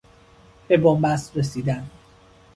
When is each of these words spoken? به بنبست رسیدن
به 0.67 0.77
بنبست 0.77 1.37
رسیدن 1.37 1.89